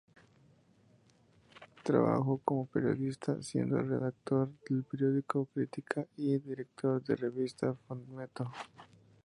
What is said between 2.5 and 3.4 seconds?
periodista,